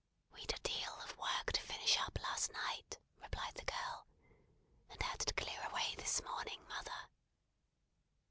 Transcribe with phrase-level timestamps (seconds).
[0.33, 4.07] "We'd a deal of work to finish up last night," replied the girl,
[4.89, 7.07] "and had to clear away this morning, mother!"